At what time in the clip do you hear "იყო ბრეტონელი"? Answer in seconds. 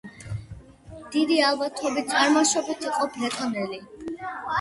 2.93-3.79